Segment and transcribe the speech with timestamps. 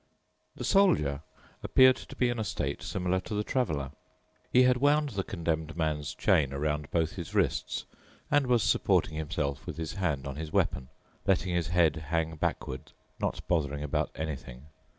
[0.55, 1.21] The Soldier
[1.61, 3.91] appeared to be in a state similar to the Traveler.
[4.51, 7.85] He had wound the Condemned Man's chain around both his wrists
[8.31, 10.89] and was supporting himself with his hand on his weapon,
[11.27, 14.65] letting his head hang backward, not bothering about anything.